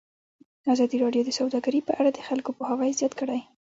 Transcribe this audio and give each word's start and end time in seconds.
ازادي 0.73 0.97
راډیو 1.03 1.23
د 1.25 1.29
سوداګري 1.39 1.79
په 1.87 1.93
اړه 1.99 2.09
د 2.13 2.19
خلکو 2.27 2.49
پوهاوی 2.57 2.97
زیات 2.99 3.13
کړی. 3.21 3.39